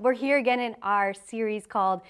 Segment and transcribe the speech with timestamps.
[0.00, 2.00] We're here again in our series called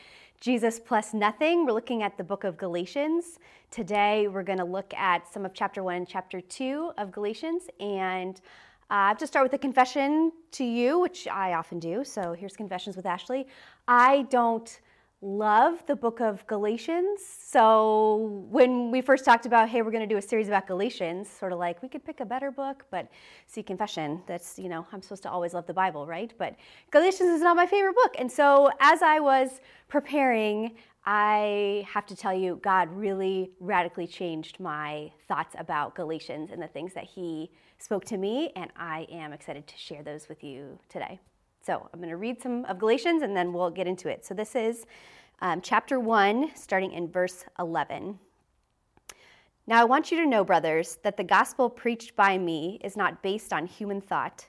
[0.40, 1.66] Jesus plus Nothing.
[1.66, 3.40] We're looking at the book of Galatians.
[3.72, 7.64] Today, we're going to look at some of chapter one and chapter two of Galatians.
[7.80, 8.36] And
[8.92, 12.04] uh, I have to start with a confession to you, which I often do.
[12.04, 13.48] So here's Confessions with Ashley.
[13.88, 14.78] I don't
[15.22, 17.20] love the book of Galatians.
[17.44, 21.28] So when we first talked about, hey, we're going to do a series about Galatians,
[21.28, 23.08] sort of like we could pick a better book, but
[23.46, 26.32] see, confession, that's, you know, I'm supposed to always love the Bible, right?
[26.38, 26.56] But
[26.90, 28.14] Galatians is not my favorite book.
[28.18, 34.58] And so as I was preparing, I have to tell you, God really radically changed
[34.58, 39.32] my thoughts about Galatians and the things that He spoke to me, and I am
[39.32, 41.18] excited to share those with you today.
[41.62, 44.24] So I'm going to read some of Galatians and then we'll get into it.
[44.24, 44.86] So this is
[45.42, 48.18] um, chapter 1, starting in verse 11.
[49.66, 53.22] Now I want you to know, brothers, that the gospel preached by me is not
[53.22, 54.46] based on human thought.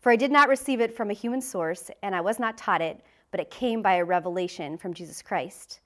[0.00, 2.80] For I did not receive it from a human source, and I was not taught
[2.80, 3.00] it,
[3.30, 5.80] but it came by a revelation from Jesus Christ.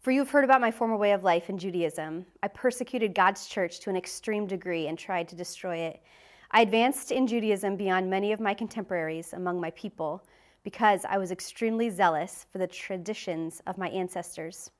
[0.00, 2.26] For you have heard about my former way of life in Judaism.
[2.42, 6.02] I persecuted God's church to an extreme degree and tried to destroy it.
[6.50, 10.24] I advanced in Judaism beyond many of my contemporaries among my people
[10.64, 14.70] because I was extremely zealous for the traditions of my ancestors.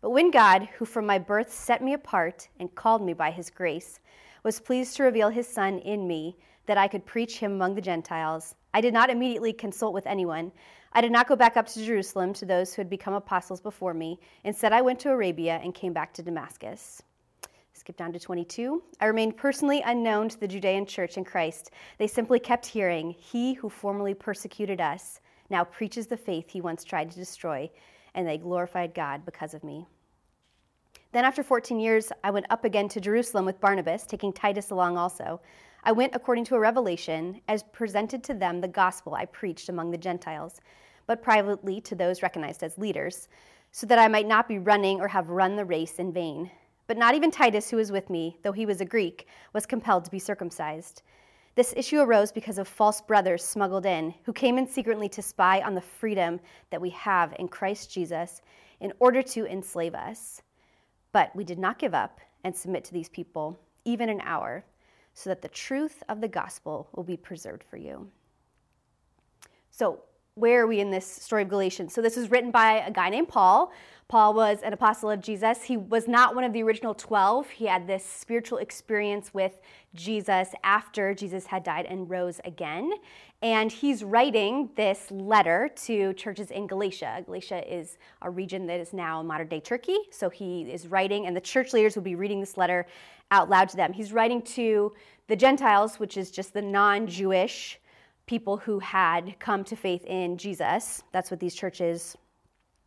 [0.00, 3.50] But when God, who from my birth set me apart and called me by his
[3.50, 4.00] grace,
[4.44, 7.80] was pleased to reveal his Son in me that I could preach him among the
[7.80, 10.52] Gentiles, I did not immediately consult with anyone.
[10.92, 13.94] I did not go back up to Jerusalem to those who had become apostles before
[13.94, 14.20] me.
[14.44, 17.02] Instead, I went to Arabia and came back to Damascus.
[17.78, 18.82] Skip down to 22.
[19.00, 21.70] I remained personally unknown to the Judean church in Christ.
[21.98, 26.82] They simply kept hearing, He who formerly persecuted us now preaches the faith he once
[26.82, 27.70] tried to destroy,
[28.16, 29.86] and they glorified God because of me.
[31.12, 34.98] Then, after 14 years, I went up again to Jerusalem with Barnabas, taking Titus along
[34.98, 35.40] also.
[35.84, 39.92] I went according to a revelation, as presented to them the gospel I preached among
[39.92, 40.60] the Gentiles,
[41.06, 43.28] but privately to those recognized as leaders,
[43.70, 46.50] so that I might not be running or have run the race in vain.
[46.88, 50.06] But not even Titus, who was with me, though he was a Greek, was compelled
[50.06, 51.02] to be circumcised.
[51.54, 55.60] This issue arose because of false brothers smuggled in, who came in secretly to spy
[55.60, 56.40] on the freedom
[56.70, 58.40] that we have in Christ Jesus
[58.80, 60.40] in order to enslave us.
[61.12, 64.64] But we did not give up and submit to these people, even an hour,
[65.12, 68.08] so that the truth of the gospel will be preserved for you.
[69.70, 70.00] So,
[70.38, 71.92] where are we in this story of Galatians?
[71.92, 73.72] So, this was written by a guy named Paul.
[74.08, 75.64] Paul was an apostle of Jesus.
[75.64, 77.50] He was not one of the original 12.
[77.50, 79.60] He had this spiritual experience with
[79.94, 82.90] Jesus after Jesus had died and rose again.
[83.42, 87.22] And he's writing this letter to churches in Galatia.
[87.26, 89.98] Galatia is a region that is now modern day Turkey.
[90.10, 92.86] So he is writing, and the church leaders will be reading this letter
[93.30, 93.92] out loud to them.
[93.92, 94.94] He's writing to
[95.26, 97.78] the Gentiles, which is just the non Jewish
[98.28, 101.02] people who had come to faith in Jesus.
[101.10, 102.16] That's what these churches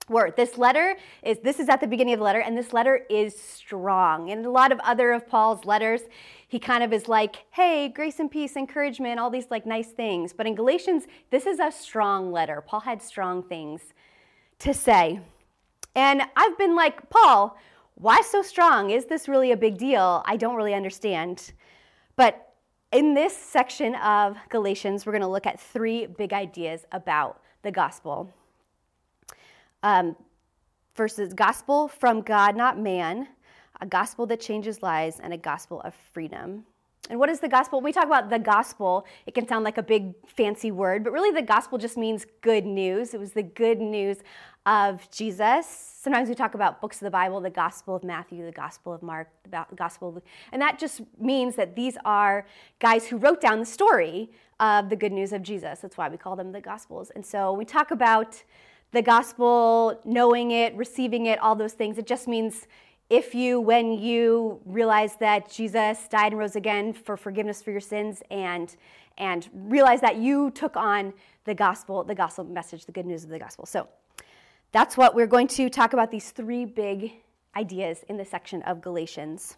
[0.08, 0.32] were.
[0.32, 3.38] This letter is, this is at the beginning of the letter, and this letter is
[3.38, 4.32] strong.
[4.32, 6.02] And a lot of other of Paul's letters,
[6.48, 10.34] he kind of is like, hey, grace and peace, encouragement, all these like nice things.
[10.34, 12.62] But in Galatians, this is a strong letter.
[12.62, 13.82] Paul had strong things
[14.60, 15.20] to say.
[15.96, 17.58] And I've been like, Paul,
[17.96, 18.92] why so strong?
[18.92, 20.24] Is this really a big deal?
[20.26, 21.52] I don't really understand.
[22.16, 22.51] But
[22.92, 27.72] in this section of Galatians, we're going to look at three big ideas about the
[27.72, 28.30] gospel
[29.84, 30.16] um,
[30.96, 33.28] versus gospel from God, not man,
[33.80, 36.66] a gospel that changes lives, and a gospel of freedom.
[37.10, 37.80] And what is the gospel?
[37.80, 41.12] When we talk about the gospel, it can sound like a big fancy word, but
[41.12, 43.14] really the gospel just means good news.
[43.14, 44.18] It was the good news
[44.66, 45.66] of Jesus.
[46.02, 49.02] Sometimes we talk about books of the Bible, the gospel of Matthew, the gospel of
[49.02, 50.26] Mark, the gospel of, Luke.
[50.52, 52.46] and that just means that these are
[52.80, 54.30] guys who wrote down the story
[54.60, 55.80] of the good news of Jesus.
[55.80, 57.12] That's why we call them the gospels.
[57.16, 58.44] And so we talk about
[58.92, 61.98] the gospel, knowing it, receiving it, all those things.
[61.98, 62.68] It just means
[63.10, 67.82] if you, when you realize that Jesus died and rose again for forgiveness for your
[67.82, 68.76] sins and
[69.18, 73.30] and realize that you took on the gospel, the gospel message, the good news of
[73.30, 73.66] the gospel.
[73.66, 73.88] So
[74.72, 77.14] that's what we're going to talk about these three big
[77.56, 79.58] ideas in the section of Galatians.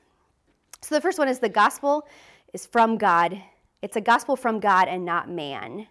[0.81, 2.07] So the first one is the gospel
[2.53, 3.41] is from God.
[3.81, 5.87] It's a gospel from God and not man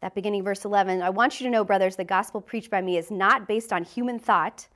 [0.00, 2.96] that beginning verse 11 I want you to know, brothers, the gospel preached by me
[2.96, 4.68] is not based on human thought,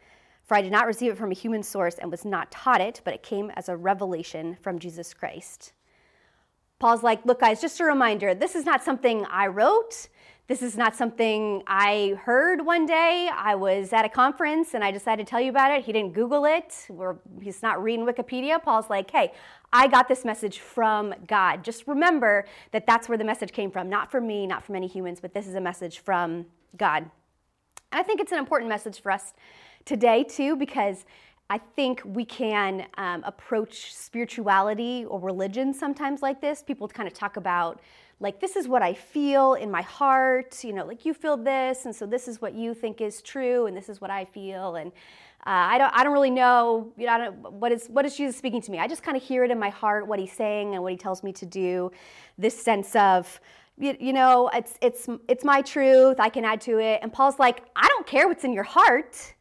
[0.44, 3.00] for I did not receive it from a human source and was not taught it,
[3.04, 5.72] but it came as a revelation from Jesus Christ.
[6.78, 10.08] Paul's like, look, guys, just a reminder this is not something I wrote.
[10.48, 13.30] This is not something I heard one day.
[13.32, 15.84] I was at a conference and I decided to tell you about it.
[15.84, 16.86] He didn't Google it.
[16.90, 18.60] We're, he's not reading Wikipedia.
[18.60, 19.32] Paul's like, hey,
[19.72, 21.62] I got this message from God.
[21.62, 24.88] Just remember that that's where the message came from, not from me, not from any
[24.88, 26.44] humans, but this is a message from
[26.76, 27.08] God.
[27.92, 29.34] And I think it's an important message for us
[29.84, 31.04] today, too, because
[31.50, 36.62] I think we can um, approach spirituality or religion sometimes like this.
[36.62, 37.80] People kind of talk about,
[38.22, 41.86] like, this is what I feel in my heart, you know, like you feel this,
[41.86, 44.76] and so this is what you think is true, and this is what I feel.
[44.76, 44.92] And
[45.44, 48.16] uh, I, don't, I don't really know, you know, I don't, what, is, what is
[48.16, 48.78] Jesus speaking to me?
[48.78, 50.96] I just kind of hear it in my heart, what he's saying and what he
[50.96, 51.90] tells me to do.
[52.38, 53.40] This sense of,
[53.76, 57.00] you, you know, it's, it's, it's my truth, I can add to it.
[57.02, 59.34] And Paul's like, I don't care what's in your heart.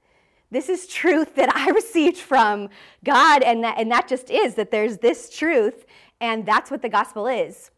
[0.49, 2.69] This is truth that I received from
[3.03, 5.85] God, and that, and that just is that there's this truth,
[6.19, 7.69] and that's what the gospel is.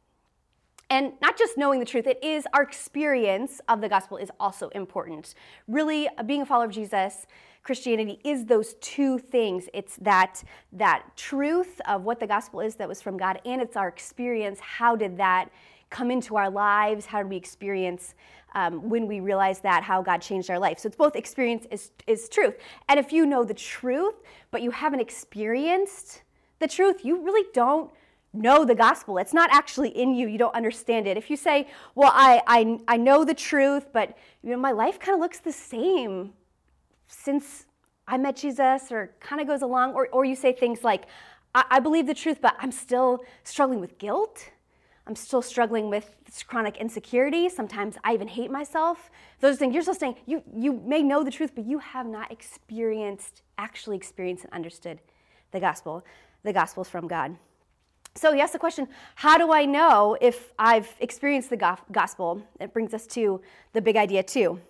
[0.89, 4.69] And not just knowing the truth, it is our experience of the gospel is also
[4.69, 5.33] important.
[5.67, 7.25] Really, being a follower of Jesus,
[7.63, 9.69] Christianity is those two things.
[9.73, 10.43] It's that
[10.73, 14.59] that truth of what the gospel is that was from God, and it's our experience.
[14.59, 15.49] How did that
[15.89, 17.05] come into our lives?
[17.05, 18.15] How did we experience
[18.55, 20.79] um, when we realize that how God changed our life?
[20.79, 22.55] So it's both experience is, is truth.
[22.89, 24.15] And if you know the truth,
[24.51, 26.23] but you haven't experienced
[26.59, 27.91] the truth, you really don't
[28.33, 29.17] know the gospel.
[29.17, 30.27] It's not actually in you.
[30.27, 31.17] You don't understand it.
[31.17, 34.99] If you say, "Well, I I, I know the truth, but you know my life
[34.99, 36.33] kind of looks the same
[37.07, 37.65] since
[38.07, 41.05] I met Jesus," or kind of goes along, or or you say things like,
[41.53, 44.49] I, I believe the truth, but I'm still struggling with guilt."
[45.05, 46.15] I'm still struggling with
[46.47, 47.49] chronic insecurity.
[47.49, 49.11] Sometimes I even hate myself.
[49.41, 52.31] Those things, you're still saying, you, you may know the truth, but you have not
[52.31, 55.01] experienced, actually experienced and understood
[55.51, 56.05] the gospel.
[56.43, 57.35] The gospel is from God.
[58.15, 62.43] So he asked the question, how do I know if I've experienced the gospel?
[62.59, 63.41] It brings us to
[63.73, 64.61] the big idea, too.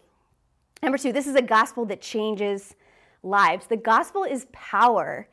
[0.81, 2.75] Number two, this is a gospel that changes
[3.21, 3.67] lives.
[3.67, 5.27] The gospel is power.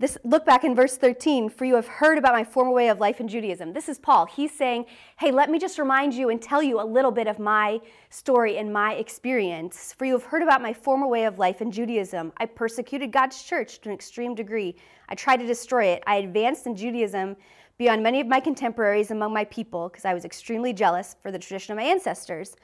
[0.00, 3.00] This look back in verse 13, for you have heard about my former way of
[3.00, 3.72] life in Judaism.
[3.72, 4.26] This is Paul.
[4.26, 4.86] He's saying,
[5.16, 8.58] "Hey, let me just remind you and tell you a little bit of my story
[8.58, 9.92] and my experience.
[9.92, 12.32] For you have heard about my former way of life in Judaism.
[12.36, 14.76] I persecuted God's church to an extreme degree.
[15.08, 16.04] I tried to destroy it.
[16.06, 17.36] I advanced in Judaism
[17.76, 21.40] beyond many of my contemporaries among my people because I was extremely jealous for the
[21.40, 22.54] tradition of my ancestors.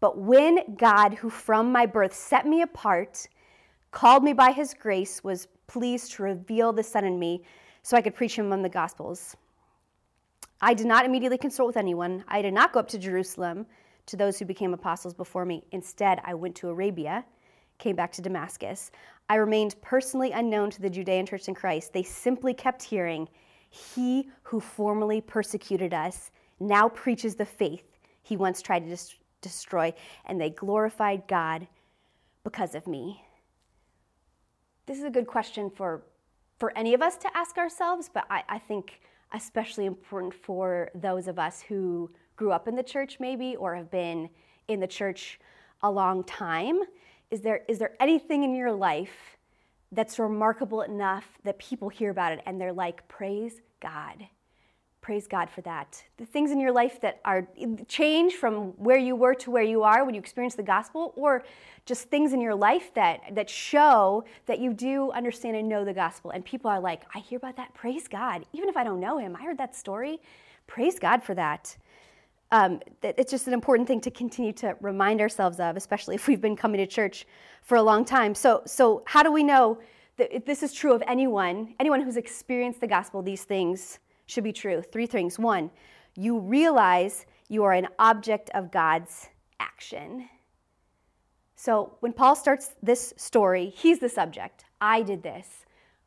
[0.00, 3.26] But when God, who from my birth set me apart,
[3.90, 7.42] called me by his grace, was pleased to reveal the Son in me
[7.82, 9.36] so I could preach him among the Gospels.
[10.60, 12.24] I did not immediately consult with anyone.
[12.28, 13.66] I did not go up to Jerusalem
[14.06, 15.64] to those who became apostles before me.
[15.72, 17.24] Instead, I went to Arabia,
[17.78, 18.90] came back to Damascus.
[19.28, 21.92] I remained personally unknown to the Judean church in Christ.
[21.92, 23.28] They simply kept hearing,
[23.70, 26.30] He who formerly persecuted us
[26.60, 27.84] now preaches the faith
[28.22, 29.92] he once tried to dis- destroy,
[30.26, 31.66] and they glorified God
[32.42, 33.23] because of me.
[34.86, 36.02] This is a good question for,
[36.58, 39.00] for any of us to ask ourselves, but I, I think
[39.32, 43.90] especially important for those of us who grew up in the church, maybe, or have
[43.90, 44.28] been
[44.68, 45.40] in the church
[45.82, 46.80] a long time.
[47.30, 49.38] Is there, is there anything in your life
[49.92, 54.26] that's remarkable enough that people hear about it and they're like, praise God?
[55.04, 56.02] Praise God for that.
[56.16, 57.46] The things in your life that are
[57.88, 61.44] change from where you were to where you are when you experience the gospel, or
[61.84, 65.92] just things in your life that, that show that you do understand and know the
[65.92, 66.30] gospel.
[66.30, 67.74] And people are like, I hear about that.
[67.74, 68.46] Praise God.
[68.54, 70.22] Even if I don't know him, I heard that story.
[70.66, 71.76] Praise God for that.
[72.50, 76.40] Um, it's just an important thing to continue to remind ourselves of, especially if we've
[76.40, 77.26] been coming to church
[77.62, 78.34] for a long time.
[78.34, 79.76] So, so how do we know
[80.16, 83.98] that this is true of anyone, anyone who's experienced the gospel, these things?
[84.26, 84.82] Should be true.
[84.82, 85.38] Three things.
[85.38, 85.70] One,
[86.16, 89.28] you realize you are an object of God's
[89.60, 90.28] action.
[91.56, 94.64] So when Paul starts this story, he's the subject.
[94.80, 95.64] I did this.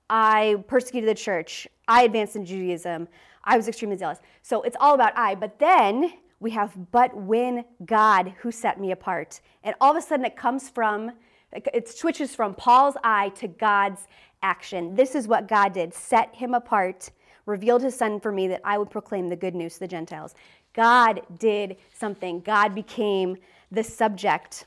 [0.10, 1.68] I persecuted the church.
[1.88, 3.08] I advanced in Judaism.
[3.44, 4.20] I was extremely zealous.
[4.42, 5.36] So it's all about I.
[5.36, 9.42] But then we have, but when God who set me apart.
[9.64, 11.12] And all of a sudden it comes from,
[11.52, 14.02] it switches from Paul's I to God's
[14.42, 14.96] action.
[14.96, 17.10] This is what God did set him apart
[17.48, 20.36] revealed his son for me that I would proclaim the good news to the Gentiles.
[20.74, 22.42] God did something.
[22.42, 23.38] God became
[23.72, 24.66] the subject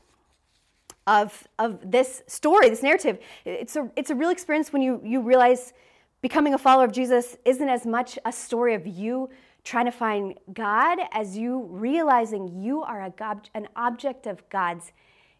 [1.07, 3.19] of, of this story, this narrative.
[3.45, 5.73] It's a, it's a real experience when you, you realize
[6.21, 9.29] becoming a follower of Jesus isn't as much a story of you
[9.63, 13.13] trying to find God as you realizing you are a
[13.53, 14.91] an object of God's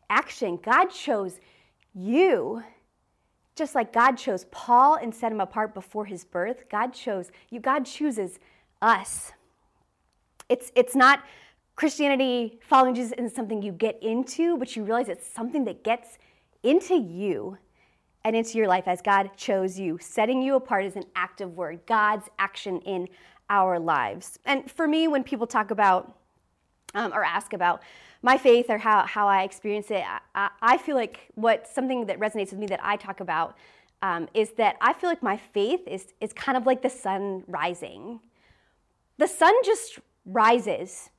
[0.09, 0.59] action.
[0.61, 1.39] God chose
[1.93, 2.63] you
[3.55, 7.59] just like God chose Paul and set him apart before his birth, God chose you.
[7.59, 8.39] God chooses
[8.81, 9.33] us.
[10.49, 11.23] It's, it's not
[11.75, 16.17] Christianity, following Jesus isn't something you get into, but you realize it's something that gets
[16.63, 17.57] into you
[18.23, 19.97] and into your life as God chose you.
[19.99, 23.07] Setting you apart is an active word, God's action in
[23.49, 24.37] our lives.
[24.45, 26.17] And for me, when people talk about
[26.93, 27.81] um, or ask about
[28.21, 30.03] my faith or how, how I experience it,
[30.35, 33.57] I, I, feel like what something that resonates with me that I talk about
[34.01, 37.43] um, is that I feel like my faith is, is kind of like the sun
[37.47, 38.19] rising.
[39.17, 41.09] The sun just rises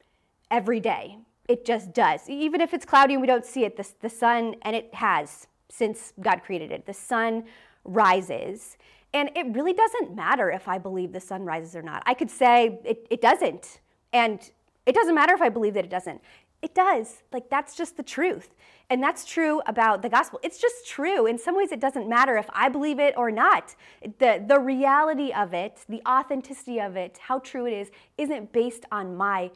[0.51, 1.19] every day.
[1.49, 2.29] It just does.
[2.29, 5.49] Even if it's cloudy and we don't see it, the, the sun, and it has
[5.69, 7.45] since God created it, the sun
[7.85, 8.77] rises.
[9.15, 12.03] And it really doesn't matter if I believe the sun rises or not.
[12.07, 13.81] I could say it, it doesn't.
[14.13, 14.51] And
[14.87, 16.21] it doesn't matter if I believe that it doesn't.
[16.63, 17.23] It does.
[17.33, 18.55] Like, that's just the truth.
[18.89, 20.39] And that's true about the gospel.
[20.43, 21.27] It's just true.
[21.27, 23.75] In some ways, it doesn't matter if I believe it or not.
[24.19, 28.85] The, the reality of it, the authenticity of it, how true it is, isn't based
[28.93, 29.51] on my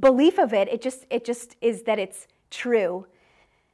[0.00, 0.68] belief of it.
[0.68, 3.06] It just, it just is that it's true.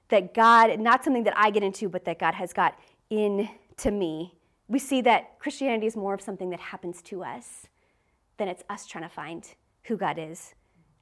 [0.09, 2.77] That God, not something that I get into, but that God has got
[3.09, 4.35] into me.
[4.67, 7.69] We see that Christianity is more of something that happens to us
[8.37, 9.47] than it's us trying to find
[9.85, 10.55] who God is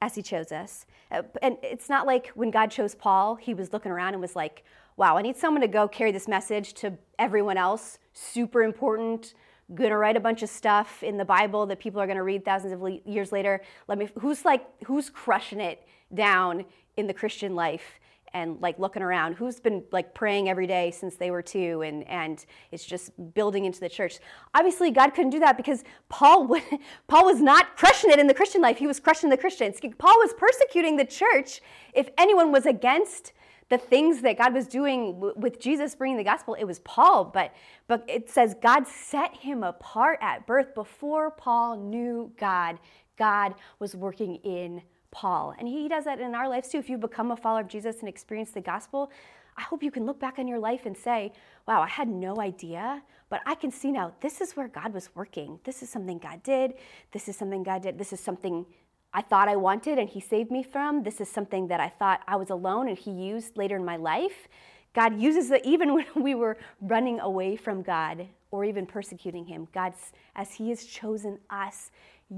[0.03, 0.85] as he chose us.
[1.11, 4.35] Uh, and it's not like when God chose Paul, he was looking around and was
[4.35, 4.65] like,
[4.97, 7.99] wow, I need someone to go carry this message to everyone else.
[8.11, 9.33] Super important.
[9.73, 12.73] Gonna write a bunch of stuff in the Bible that people are gonna read thousands
[12.73, 13.61] of years later.
[13.87, 16.65] Let me, who's like, who's crushing it down
[16.97, 17.99] in the Christian life?
[18.33, 22.07] And like looking around who's been like praying every day since they were two and
[22.07, 24.19] and it's just building into the church.
[24.53, 26.55] Obviously god couldn't do that because paul
[27.07, 28.77] paul was not crushing it in the christian life.
[28.77, 29.79] He was crushing the christians.
[29.97, 31.61] Paul was persecuting the church
[31.93, 33.33] if anyone was against
[33.69, 36.53] the things that god was doing with jesus bringing the gospel.
[36.55, 37.53] It was paul but
[37.87, 42.79] but it says god set him apart at birth before paul knew god.
[43.17, 44.81] God was working in
[45.13, 45.53] Paul.
[45.57, 46.79] And he does that in our lives too.
[46.79, 49.11] If you become a follower of Jesus and experience the gospel,
[49.55, 51.31] I hope you can look back on your life and say,
[51.67, 55.09] wow, I had no idea, but I can see now this is where God was
[55.15, 55.59] working.
[55.63, 56.73] This is something God did.
[57.11, 57.97] This is something God did.
[57.97, 58.65] This is something
[59.13, 61.03] I thought I wanted and He saved me from.
[61.03, 63.97] This is something that I thought I was alone and He used later in my
[63.97, 64.47] life.
[64.93, 69.67] God uses it even when we were running away from God or even persecuting Him.
[69.73, 71.91] God's, as He has chosen us,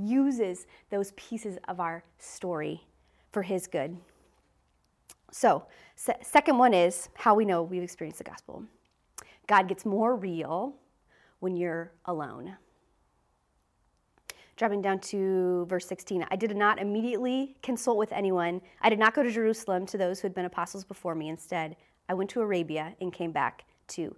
[0.03, 2.81] uses those pieces of our story
[3.31, 3.97] for his good.
[5.31, 8.63] So, se- second one is how we know we've experienced the gospel.
[9.47, 10.75] God gets more real
[11.39, 12.55] when you're alone.
[14.55, 18.61] Dropping down to verse 16, I did not immediately consult with anyone.
[18.81, 21.27] I did not go to Jerusalem to those who had been apostles before me.
[21.27, 21.75] Instead,
[22.07, 24.15] I went to Arabia and came back to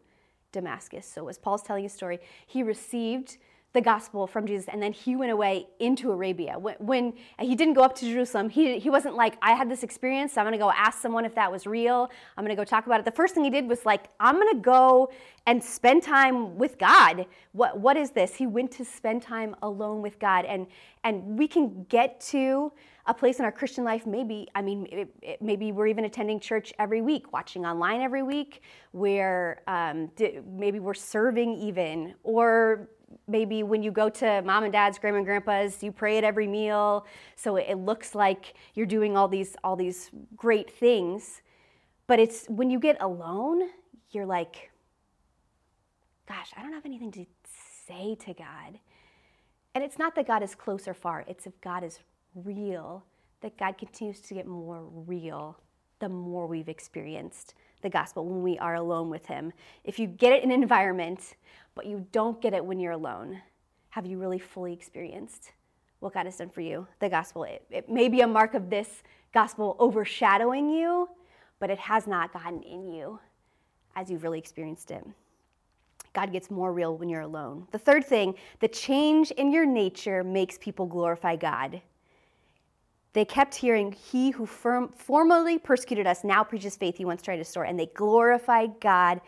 [0.52, 1.08] Damascus.
[1.08, 3.38] So, as Paul's telling his story, he received
[3.78, 6.58] the gospel from Jesus, and then he went away into Arabia.
[6.58, 9.84] When, when, he didn't go up to Jerusalem, he, he wasn't like, I had this
[9.84, 12.10] experience, so I'm gonna go ask someone if that was real.
[12.36, 13.06] I'm gonna go talk about it.
[13.06, 15.12] The first thing he did was like, I'm gonna go
[15.46, 17.28] and spend time with God.
[17.52, 18.34] What, what is this?
[18.34, 20.46] He went to spend time alone with God.
[20.46, 20.66] And,
[21.04, 22.72] and we can get to
[23.06, 26.40] a place in our Christian life, maybe, I mean, it, it, maybe we're even attending
[26.40, 30.12] church every week, watching online every week, where um,
[30.46, 32.90] maybe we're serving even, or
[33.28, 36.48] maybe when you go to mom and dad's, grandma and grandpa's, you pray at every
[36.48, 37.06] meal,
[37.36, 41.42] so it looks like you're doing all these all these great things.
[42.08, 43.70] But it's when you get alone,
[44.12, 44.72] you're like,
[46.28, 47.26] gosh, I don't have anything to
[47.88, 48.80] say to God.
[49.76, 52.00] And it's not that God is close or far, it's if God is
[52.34, 53.04] real,
[53.42, 55.60] that God continues to get more real
[56.00, 59.54] the more we've experienced the gospel when we are alone with Him.
[59.84, 61.36] If you get it in an environment,
[61.76, 63.42] but you don't get it when you're alone,
[63.90, 65.52] have you really fully experienced
[66.00, 66.88] what God has done for you?
[67.00, 67.44] The gospel.
[67.44, 69.04] It, it may be a mark of this
[69.34, 71.10] gospel overshadowing you,
[71.60, 73.20] but it has not gotten in you
[73.96, 75.04] as you've really experienced it.
[76.14, 77.68] God gets more real when you're alone.
[77.72, 81.82] The third thing, the change in your nature makes people glorify God.
[83.18, 87.38] They kept hearing, He who firm, formerly persecuted us now preaches faith he once tried
[87.38, 89.22] to restore, and they glorified God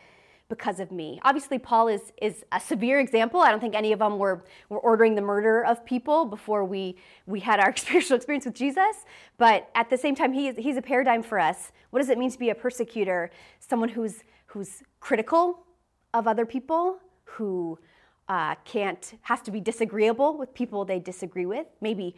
[0.48, 1.20] because of me.
[1.24, 3.42] Obviously, Paul is, is a severe example.
[3.42, 6.98] I don't think any of them were, were ordering the murder of people before we,
[7.26, 9.06] we had our spiritual experience with Jesus.
[9.40, 11.72] But at the same time, he is, he's a paradigm for us.
[11.90, 13.32] What does it mean to be a persecutor?
[13.60, 15.66] Someone who's, who's critical
[16.14, 17.80] of other people, who
[18.28, 22.16] uh, can't, has to be disagreeable with people they disagree with, maybe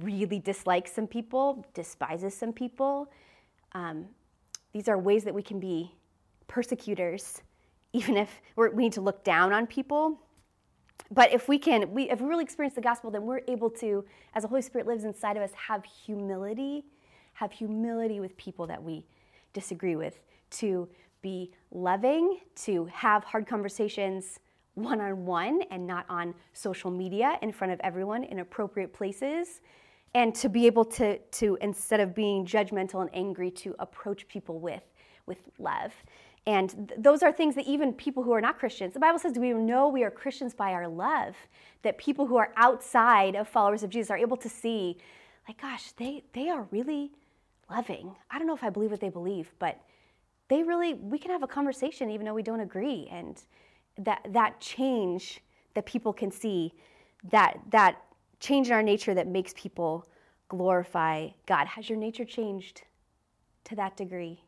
[0.00, 3.10] really dislikes some people, despises some people.
[3.72, 4.06] Um,
[4.72, 5.94] these are ways that we can be
[6.48, 7.42] persecutors,
[7.92, 10.20] even if we need to look down on people.
[11.10, 14.04] But if we can, we, if we really experience the gospel, then we're able to,
[14.34, 16.84] as the Holy Spirit lives inside of us, have humility,
[17.34, 19.04] have humility with people that we
[19.52, 20.18] disagree with,
[20.50, 20.88] to
[21.22, 24.40] be loving, to have hard conversations
[24.74, 29.60] one on one and not on social media in front of everyone in appropriate places,
[30.14, 34.60] and to be able to, to instead of being judgmental and angry, to approach people
[34.60, 34.82] with,
[35.26, 35.92] with love.
[36.46, 39.38] And th- those are things that even people who are not Christians, the Bible says,
[39.38, 41.34] we know we are Christians by our love?
[41.82, 44.98] That people who are outside of followers of Jesus are able to see,
[45.48, 47.10] like, gosh, they, they are really
[47.70, 48.14] loving.
[48.30, 49.80] I don't know if I believe what they believe, but
[50.48, 53.08] they really, we can have a conversation even though we don't agree.
[53.10, 53.42] And
[53.98, 55.40] that, that change
[55.74, 56.74] that people can see,
[57.30, 57.96] that, that
[58.44, 60.06] change in our nature that makes people
[60.48, 61.66] glorify God.
[61.66, 62.82] Has your nature changed
[63.64, 64.40] to that degree?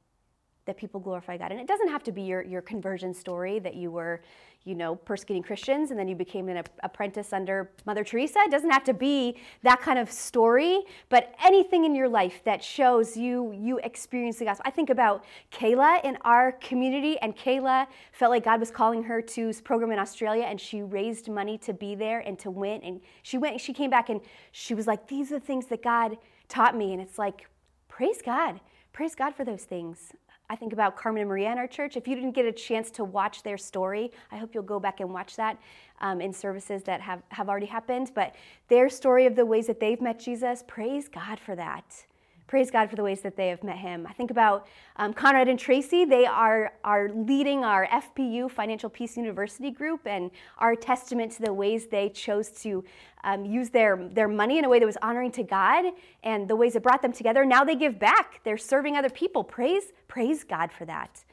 [0.66, 1.52] that people glorify God.
[1.52, 4.20] And it doesn't have to be your, your conversion story that you were,
[4.66, 8.40] you know, persecuting Christians and then you became an apprentice under Mother Teresa.
[8.40, 12.62] It doesn't have to be that kind of story, but anything in your life that
[12.62, 14.64] shows you you experience the gospel.
[14.66, 19.22] I think about Kayla in our community, and Kayla felt like God was calling her
[19.22, 22.82] to this program in Australia, and she raised money to be there and to win.
[22.82, 24.20] And she went, she came back, and
[24.52, 26.18] she was like, "These are the things that God
[26.48, 27.48] taught me," and it's like,
[27.96, 28.60] praise God.
[28.92, 30.12] Praise God for those things.
[30.48, 31.96] I think about Carmen and Maria in our church.
[31.96, 35.00] If you didn't get a chance to watch their story, I hope you'll go back
[35.00, 35.58] and watch that
[36.00, 38.12] um, in services that have, have already happened.
[38.14, 38.34] But
[38.68, 42.06] their story of the ways that they've met Jesus, praise God for that
[42.46, 44.06] praise God for the ways that they have met Him.
[44.08, 46.04] I think about um, Conrad and Tracy.
[46.04, 51.52] They are, are leading our FPU, Financial Peace University group, and are testament to the
[51.52, 52.84] ways they chose to
[53.24, 55.86] um, use their, their money in a way that was honoring to God
[56.22, 57.44] and the ways it brought them together.
[57.44, 58.40] Now they give back.
[58.44, 59.42] They're serving other people.
[59.42, 61.24] Praise, praise God for that.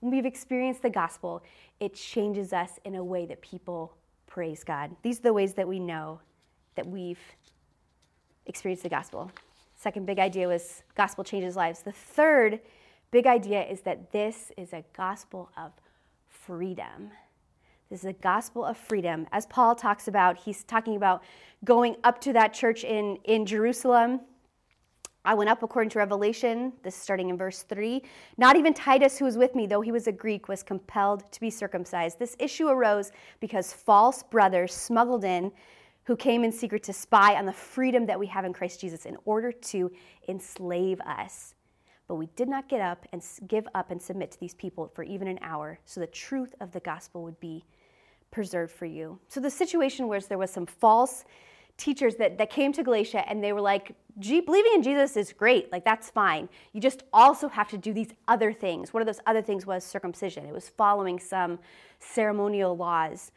[0.00, 1.42] When we've experienced the gospel,
[1.80, 3.94] it changes us in a way that people
[4.26, 4.94] praise God.
[5.02, 6.20] These are the ways that we know
[6.76, 7.20] that we've
[8.46, 9.30] experienced the gospel.
[9.82, 11.82] Second big idea was gospel changes lives.
[11.82, 12.60] The third
[13.10, 15.72] big idea is that this is a gospel of
[16.28, 17.10] freedom.
[17.90, 19.26] This is a gospel of freedom.
[19.32, 21.24] As Paul talks about, he's talking about
[21.64, 24.20] going up to that church in, in Jerusalem.
[25.24, 28.04] I went up according to Revelation, this is starting in verse 3.
[28.38, 31.40] Not even Titus, who was with me, though he was a Greek, was compelled to
[31.40, 32.20] be circumcised.
[32.20, 35.50] This issue arose because false brothers smuggled in
[36.04, 39.06] who came in secret to spy on the freedom that we have in Christ Jesus
[39.06, 39.90] in order to
[40.28, 41.54] enslave us.
[42.08, 45.02] But we did not get up and give up and submit to these people for
[45.04, 47.64] even an hour, so the truth of the gospel would be
[48.30, 49.18] preserved for you.
[49.28, 51.24] So the situation was there was some false
[51.76, 55.72] teachers that, that came to Galatia and they were like, believing in Jesus is great,
[55.72, 56.48] like that's fine.
[56.72, 58.92] You just also have to do these other things.
[58.92, 60.44] One of those other things was circumcision.
[60.44, 61.58] It was following some
[61.98, 63.32] ceremonial laws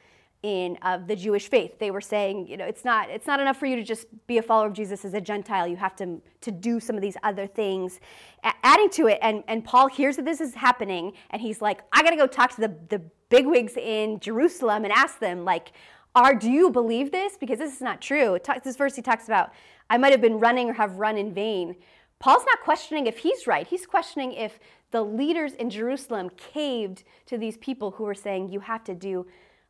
[0.45, 1.79] in uh, the Jewish faith.
[1.79, 4.37] They were saying, you know, it's not it's not enough for you to just be
[4.37, 5.67] a follower of Jesus as a Gentile.
[5.67, 7.99] You have to to do some of these other things.
[8.43, 11.81] A- adding to it, and and Paul hears that this is happening, and he's like,
[11.91, 15.71] I got to go talk to the the bigwigs in Jerusalem and ask them, like,
[16.13, 17.37] are do you believe this?
[17.37, 18.37] Because this is not true.
[18.37, 19.51] Talks, this verse he talks about,
[19.89, 21.75] I might have been running or have run in vain.
[22.19, 23.65] Paul's not questioning if he's right.
[23.67, 24.59] He's questioning if
[24.91, 29.25] the leaders in Jerusalem caved to these people who were saying, you have to do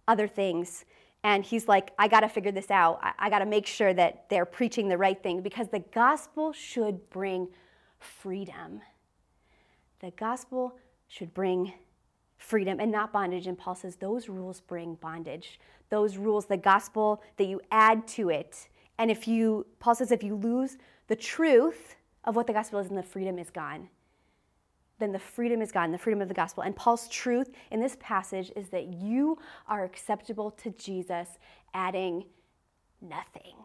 [0.07, 0.85] other things.
[1.23, 2.99] And he's like, I got to figure this out.
[3.01, 6.53] I, I got to make sure that they're preaching the right thing because the gospel
[6.53, 7.47] should bring
[7.99, 8.81] freedom.
[10.01, 10.75] The gospel
[11.07, 11.73] should bring
[12.37, 13.47] freedom and not bondage.
[13.47, 15.59] And Paul says those rules bring bondage.
[15.89, 18.67] Those rules, the gospel that you add to it.
[18.97, 22.87] And if you, Paul says, if you lose the truth of what the gospel is,
[22.87, 23.89] then the freedom is gone
[24.99, 26.63] then the freedom is gone, the freedom of the gospel.
[26.63, 31.27] And Paul's truth in this passage is that you are acceptable to Jesus,
[31.73, 32.25] adding
[33.01, 33.55] nothing.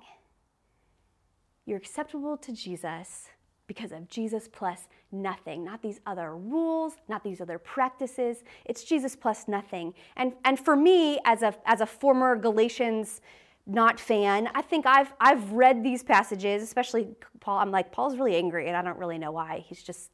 [1.67, 3.29] You're acceptable to Jesus
[3.69, 8.43] because of Jesus plus nothing, not these other rules, not these other practices.
[8.65, 9.95] It's Jesus plus nothing.
[10.17, 13.21] And, and for me, as a, as a former Galatians
[13.69, 17.59] not fan, I think I've, I've read these passages, especially Paul.
[17.59, 19.65] I'm like, Paul's really angry, and I don't really know why.
[19.69, 20.11] He's just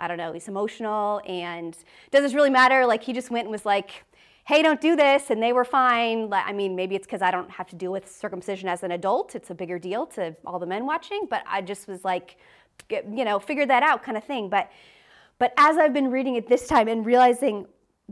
[0.00, 1.76] I don't know, he's emotional and
[2.10, 2.86] does this really matter?
[2.86, 4.04] Like he just went and was like,
[4.46, 6.28] hey, don't do this, and they were fine.
[6.32, 9.36] I mean, maybe it's because I don't have to deal with circumcision as an adult.
[9.36, 12.36] It's a bigger deal to all the men watching, but I just was like,
[12.90, 14.48] you know, figure that out kind of thing.
[14.48, 14.70] But
[15.38, 17.66] but as I've been reading it this time and realizing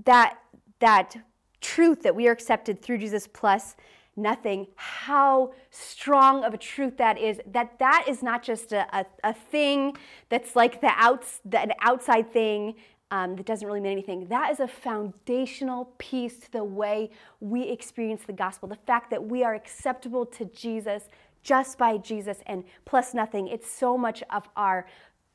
[0.05, 0.38] that
[0.79, 1.16] that
[1.61, 3.74] truth that we are accepted through Jesus plus
[4.18, 9.07] nothing, how strong of a truth that is, that that is not just a, a,
[9.24, 9.96] a thing
[10.28, 12.74] that's like the, outs, the an outside thing
[13.11, 14.26] um, that doesn't really mean anything.
[14.28, 18.68] That is a foundational piece to the way we experience the gospel.
[18.68, 21.04] The fact that we are acceptable to Jesus
[21.42, 23.48] just by Jesus and plus nothing.
[23.48, 24.87] It's so much of our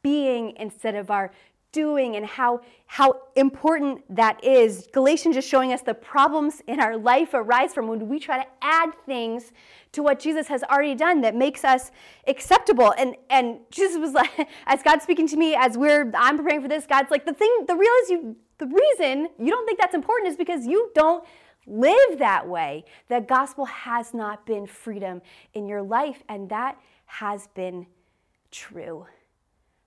[0.04, 1.32] being instead of our
[1.74, 4.88] doing and how, how important that is.
[4.94, 8.50] Galatians is showing us the problems in our life arise from when we try to
[8.62, 9.52] add things
[9.92, 11.92] to what Jesus has already done that makes us
[12.28, 12.94] acceptable.
[12.98, 16.70] And, and Jesus was like, as God's speaking to me, as we're, I'm preparing for
[16.70, 19.96] this, God's like, the thing, the real is you, the reason you don't think that's
[19.96, 21.26] important is because you don't
[21.66, 22.86] live that way.
[23.10, 25.22] The gospel has not been freedom
[25.54, 27.88] in your life, and that has been
[28.52, 29.08] true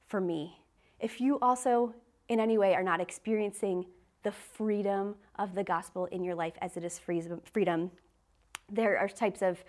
[0.07, 0.66] for me.
[1.01, 1.95] If you also,
[2.29, 3.87] in any way, are not experiencing
[4.23, 7.91] the freedom of the gospel in your life as it is freedom,
[8.71, 9.63] there are types of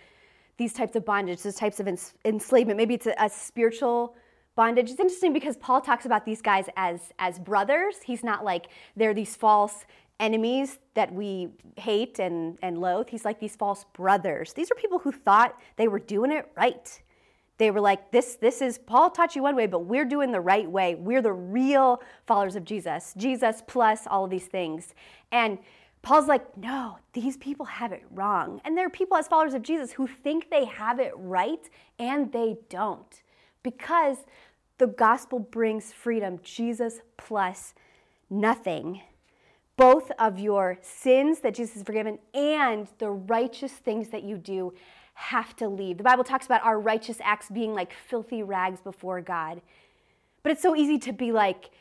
[0.57, 1.87] these types of bondage, these types of
[2.25, 2.77] enslavement.
[2.77, 4.15] Maybe it's a, a spiritual
[4.55, 4.89] bondage.
[4.89, 7.97] It's interesting because Paul talks about these guys as as brothers.
[8.03, 9.85] He's not like they're these false
[10.19, 13.07] enemies that we hate and, and loathe.
[13.09, 14.53] He's like these false brothers.
[14.53, 16.99] These are people who thought they were doing it right.
[17.57, 20.39] They were like, this, this is, Paul taught you one way, but we're doing the
[20.39, 20.95] right way.
[20.95, 23.13] We're the real followers of Jesus.
[23.17, 24.93] Jesus plus all of these things.
[25.31, 25.57] And
[26.03, 28.61] Paul's like, no, these people have it wrong.
[28.63, 31.67] And there are people as followers of Jesus who think they have it right
[31.97, 33.23] and they don't
[33.63, 34.17] because
[34.77, 36.39] the gospel brings freedom.
[36.43, 37.73] Jesus plus
[38.29, 39.01] nothing
[39.77, 44.73] both of your sins that Jesus has forgiven and the righteous things that you do
[45.17, 45.97] have to leave.
[45.97, 49.61] The Bible talks about our righteous acts being like filthy rags before God.
[50.43, 51.71] But it's so easy to be like,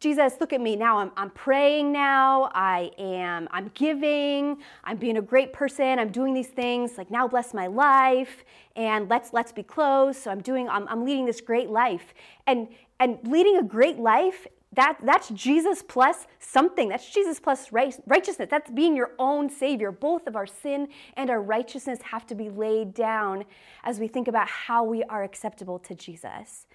[0.00, 0.98] Jesus, look at me now.
[0.98, 2.50] I'm, I'm praying now.
[2.52, 4.58] I am, I'm giving.
[4.82, 6.00] I'm being a great person.
[6.00, 6.98] I'm doing these things.
[6.98, 10.18] Like now bless my life and let's let's be close.
[10.18, 12.12] So I'm doing, I'm, I'm leading this great life.
[12.46, 16.88] And and leading a great life that, that's Jesus plus something.
[16.88, 18.48] That's Jesus plus righteousness.
[18.50, 19.92] That's being your own Savior.
[19.92, 23.44] Both of our sin and our righteousness have to be laid down
[23.84, 26.66] as we think about how we are acceptable to Jesus.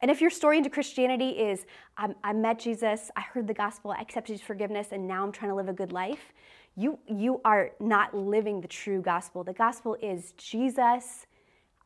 [0.00, 1.66] And if your story into Christianity is,
[1.96, 5.32] um, I met Jesus, I heard the gospel, I accepted his forgiveness, and now I'm
[5.32, 6.32] trying to live a good life,
[6.76, 9.42] you, you are not living the true gospel.
[9.42, 11.26] The gospel is Jesus.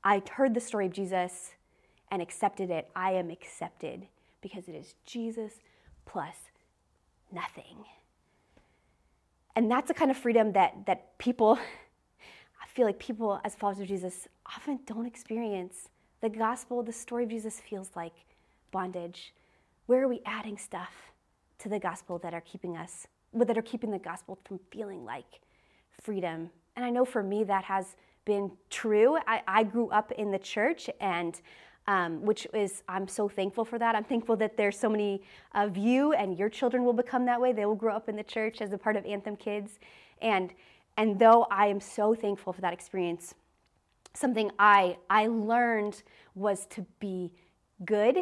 [0.05, 1.55] I heard the story of Jesus
[2.11, 2.91] and accepted it.
[2.95, 4.07] I am accepted
[4.42, 5.52] because it is Jesus
[6.05, 6.37] plus
[7.33, 7.85] nothing.
[9.57, 11.59] And that's the kind of freedom that, that people,
[12.62, 15.88] I feel like people as followers of Jesus often don't experience.
[16.20, 18.12] The gospel, the story of Jesus feels like
[18.70, 19.35] bondage.
[19.87, 21.12] Where are we adding stuff
[21.59, 25.40] to the gospel that are keeping us, that are keeping the gospel from feeling like
[26.00, 26.50] freedom?
[26.76, 29.18] And I know for me that has been true.
[29.26, 31.40] I, I grew up in the church and
[31.87, 33.95] um, which is, I'm so thankful for that.
[33.95, 35.23] I'm thankful that there's so many
[35.55, 37.53] of you and your children will become that way.
[37.53, 39.79] They will grow up in the church as a part of Anthem Kids.
[40.21, 40.53] And,
[40.97, 43.35] and though I am so thankful for that experience,
[44.14, 46.03] something I, I learned
[46.35, 47.33] was to be
[47.85, 48.18] good.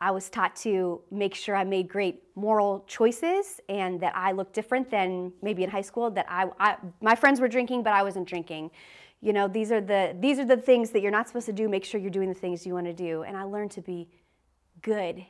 [0.00, 4.52] I was taught to make sure I made great moral choices and that I looked
[4.52, 8.02] different than maybe in high school, that I, I my friends were drinking, but I
[8.02, 8.72] wasn't drinking
[9.24, 11.68] you know these are the these are the things that you're not supposed to do.
[11.68, 13.22] Make sure you're doing the things you want to do.
[13.22, 14.08] And i learned to be
[14.82, 15.24] good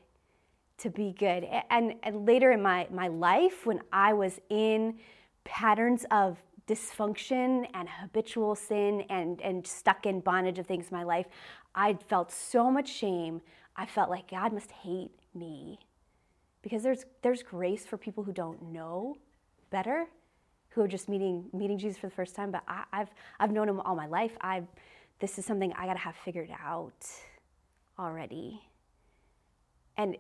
[0.79, 1.47] to be good.
[1.71, 4.99] And, and later in my, my life when i was in
[5.45, 11.05] patterns of dysfunction and habitual sin and, and stuck in bondage of things in my
[11.05, 11.27] life
[11.75, 13.41] i felt so much shame.
[13.77, 15.79] I felt like god must hate me.
[16.63, 19.17] Because there's there's grace for people who don't know
[19.71, 20.07] better
[20.75, 22.51] who are just meeting meeting Jesus for the first time.
[22.51, 24.37] But I, have I've known him all my life.
[24.41, 24.63] I
[25.21, 27.07] this is something I got to have figured out
[27.99, 28.61] already.
[29.97, 30.17] And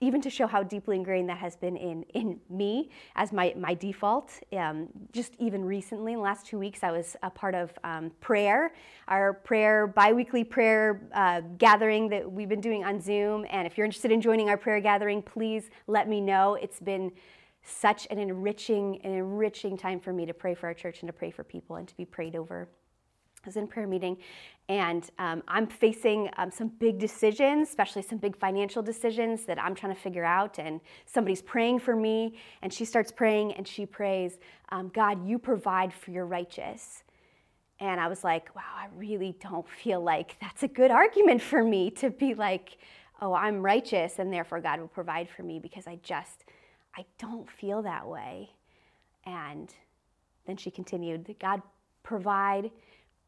[0.00, 3.74] even to show how deeply ingrained that has been in, in me as my, my
[3.74, 4.32] default.
[4.52, 8.10] Um, just even recently, in the last two weeks, I was a part of um,
[8.20, 8.74] prayer,
[9.06, 13.46] our prayer, biweekly prayer uh, gathering that we've been doing on Zoom.
[13.50, 16.54] And if you're interested in joining our prayer gathering, please let me know.
[16.56, 17.12] It's been
[17.64, 21.12] such an enriching, an enriching time for me to pray for our church and to
[21.12, 22.68] pray for people and to be prayed over.
[23.42, 24.16] I was in prayer meeting,
[24.70, 29.74] and um, I'm facing um, some big decisions, especially some big financial decisions that I'm
[29.74, 30.58] trying to figure out.
[30.58, 34.38] And somebody's praying for me, and she starts praying, and she prays,
[34.70, 37.02] um, "God, you provide for your righteous."
[37.80, 41.62] And I was like, "Wow, I really don't feel like that's a good argument for
[41.62, 42.78] me to be like,
[43.20, 46.44] oh, I'm righteous, and therefore God will provide for me because I just."
[46.96, 48.50] I don't feel that way.
[49.24, 49.72] And
[50.46, 51.62] then she continued, God,
[52.02, 52.70] provide,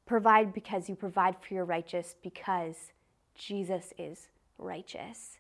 [0.05, 2.93] provide because you provide for your righteous, because
[3.35, 5.39] Jesus is righteous.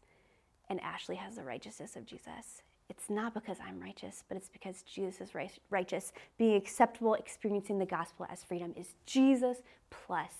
[0.68, 2.62] And Ashley has the righteousness of Jesus.
[2.88, 5.30] It's not because I'm righteous, but it's because Jesus is
[5.70, 6.12] righteous.
[6.38, 9.58] Being acceptable, experiencing the gospel as freedom is Jesus
[9.90, 10.32] plus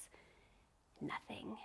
[1.00, 1.56] nothing.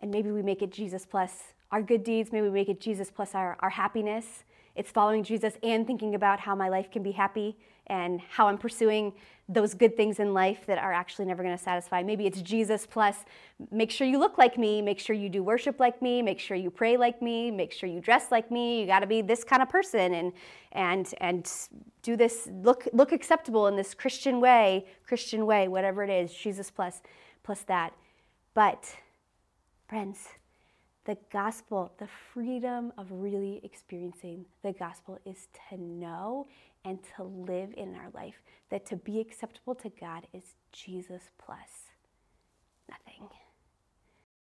[0.00, 3.10] And maybe we make it Jesus plus our good deeds, maybe we make it Jesus
[3.10, 4.44] plus our, our happiness.
[4.78, 7.56] It's following Jesus and thinking about how my life can be happy
[7.88, 9.12] and how I'm pursuing
[9.48, 12.04] those good things in life that are actually never going to satisfy.
[12.04, 13.24] Maybe it's Jesus plus
[13.72, 16.56] make sure you look like me, make sure you do worship like me, make sure
[16.56, 18.80] you pray like me, make sure you dress like me.
[18.80, 20.32] You got to be this kind of person and
[20.70, 21.50] and and
[22.02, 26.70] do this look look acceptable in this Christian way, Christian way, whatever it is, Jesus
[26.70, 27.02] plus
[27.42, 27.94] plus that.
[28.54, 28.84] But
[29.88, 30.28] friends,
[31.08, 36.46] the gospel, the freedom of really experiencing the gospel is to know
[36.84, 41.92] and to live in our life that to be acceptable to God is Jesus plus
[42.90, 43.26] nothing.